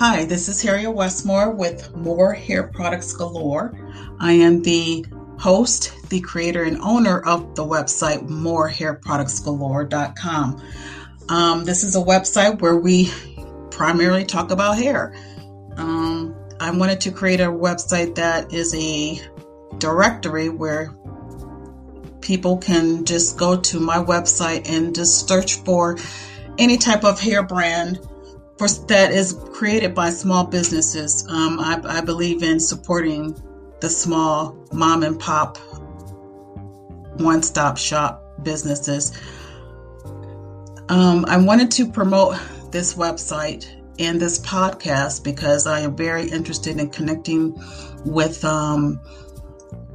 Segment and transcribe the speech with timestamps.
[0.00, 3.78] Hi, this is Harriet West-Moore with Moore Hair Products Galore.
[4.18, 5.04] I am the
[5.38, 10.62] host, the creator, and owner of the website moorehairproductsgalore.com.
[11.28, 13.12] Um, this is a website where we
[13.70, 15.14] primarily talk about hair.
[15.76, 19.20] Um, I wanted to create a website that is a
[19.76, 20.94] directory where
[22.22, 25.98] people can just go to my website and just search for
[26.56, 28.00] any type of hair brand
[28.60, 31.26] that is created by small businesses.
[31.28, 33.34] Um, I, I believe in supporting
[33.80, 35.56] the small mom and pop
[37.18, 39.18] one stop shop businesses.
[40.90, 42.36] Um, I wanted to promote
[42.70, 43.66] this website
[43.98, 47.58] and this podcast because I am very interested in connecting
[48.04, 49.00] with um,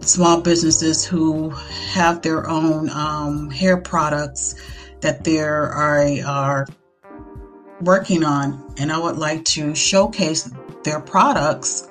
[0.00, 4.56] small businesses who have their own um, hair products
[5.00, 5.72] that they are,
[6.24, 6.66] are
[7.80, 10.50] working on, and I would like to showcase
[10.84, 11.88] their products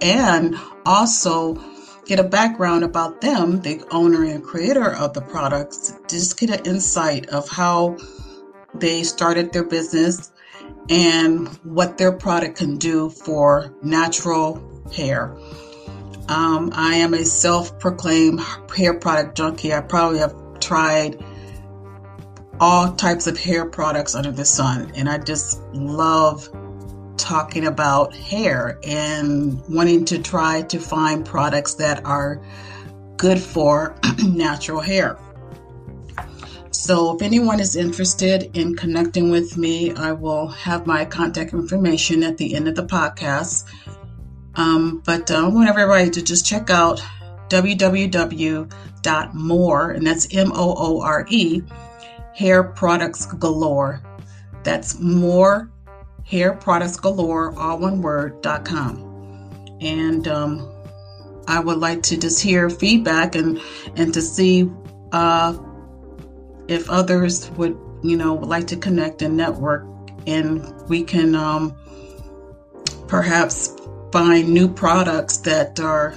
[0.00, 1.62] and also
[2.06, 6.64] get a background about them, the owner and creator of the products, just get an
[6.64, 7.98] insight of how
[8.74, 10.32] they started their business
[10.88, 14.62] and what their product can do for natural
[14.94, 15.36] hair.
[16.28, 18.40] Um, I am a self proclaimed
[18.74, 19.72] hair product junkie.
[19.72, 21.22] I probably have tried
[22.60, 24.92] all types of hair products under the sun.
[24.94, 26.48] And I just love
[27.16, 32.40] talking about hair and wanting to try to find products that are
[33.16, 35.18] good for natural hair.
[36.70, 42.22] So, if anyone is interested in connecting with me, I will have my contact information
[42.22, 43.64] at the end of the podcast.
[44.54, 47.02] Um, but uh, I want everybody to just check out
[47.48, 48.70] www.moore,
[49.90, 51.62] and that's M O O R E
[52.34, 54.02] hair products galore.
[54.64, 55.70] That's moore
[56.24, 59.78] hair products galore, all one word, dot com.
[59.80, 60.70] And um,
[61.46, 63.60] I would like to just hear feedback and,
[63.96, 64.70] and to see
[65.12, 65.56] uh,
[66.68, 69.86] if others would, you know, would like to connect and network
[70.26, 71.74] and we can um,
[73.06, 73.74] perhaps
[74.12, 76.14] find new products that are